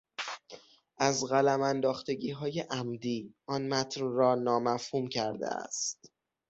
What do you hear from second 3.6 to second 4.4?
متن را